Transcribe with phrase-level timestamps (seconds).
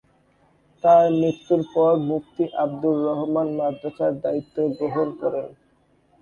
[0.83, 5.47] তার মৃত্যুর পর মুফতি আবদুর রহমান মাদ্রাসার দায়িত্ব গ্রহণ করেন।